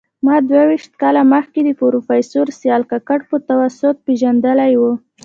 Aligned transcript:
ما 0.25 0.35
دوه 0.49 0.63
ویشت 0.69 0.91
کاله 1.01 1.21
مخکي 1.33 1.61
د 1.65 1.69
پروفیسر 1.81 2.45
سیال 2.59 2.83
کاکړ 2.91 3.19
په 3.29 3.37
توسط 3.49 3.95
پېژندلی 4.05 4.73
و 4.79 4.83